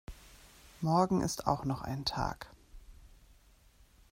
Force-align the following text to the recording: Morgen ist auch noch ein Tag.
Morgen 0.79 1.21
ist 1.21 1.45
auch 1.45 1.63
noch 1.63 1.83
ein 1.83 2.05
Tag. 2.05 2.47